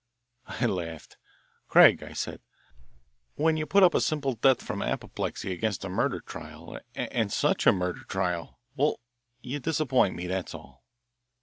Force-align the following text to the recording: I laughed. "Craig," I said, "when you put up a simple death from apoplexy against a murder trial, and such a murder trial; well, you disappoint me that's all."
I 0.47 0.65
laughed. 0.65 1.17
"Craig," 1.67 2.01
I 2.01 2.13
said, 2.13 2.41
"when 3.35 3.55
you 3.55 3.67
put 3.67 3.83
up 3.83 3.93
a 3.93 4.01
simple 4.01 4.33
death 4.33 4.59
from 4.59 4.81
apoplexy 4.81 5.51
against 5.53 5.85
a 5.85 5.89
murder 5.89 6.19
trial, 6.21 6.79
and 6.95 7.31
such 7.31 7.67
a 7.67 7.71
murder 7.71 8.03
trial; 8.05 8.59
well, 8.75 8.99
you 9.41 9.59
disappoint 9.59 10.15
me 10.15 10.25
that's 10.25 10.55
all." 10.55 10.83